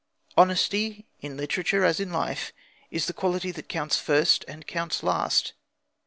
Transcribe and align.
Honesty, 0.35 1.05
in 1.19 1.37
literature 1.37 1.85
as 1.85 1.99
in 1.99 2.11
life, 2.11 2.51
is 2.89 3.05
the 3.05 3.13
quality 3.13 3.51
that 3.51 3.69
counts 3.69 3.99
first 3.99 4.43
and 4.47 4.65
counts 4.65 5.03
last. 5.03 5.53